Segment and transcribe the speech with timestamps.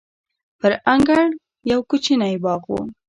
[0.59, 1.35] په انګړ کې
[1.71, 2.83] یو کوچنی باغ دی.